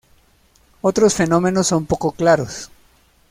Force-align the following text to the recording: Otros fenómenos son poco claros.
Otros 0.81 1.13
fenómenos 1.13 1.67
son 1.67 1.85
poco 1.85 2.11
claros. 2.13 2.71